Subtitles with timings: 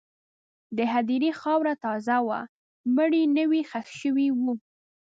[0.77, 2.39] د هدیرې خاوره تازه وه،
[2.95, 4.41] مړی نوی ښخ شوی و.